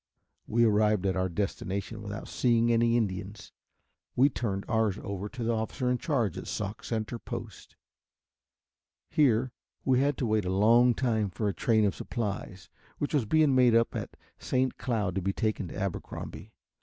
[0.47, 3.51] We arrived at our destination without seeing any Indians.
[4.15, 7.75] We turned ours over to the officer in charge of Sauk Center post.
[9.11, 9.51] Here
[9.85, 12.67] we had to wait a long time for a train of supplies
[12.97, 14.75] which was being made up at St.
[14.79, 16.51] Cloud to be taken to Abercrombie.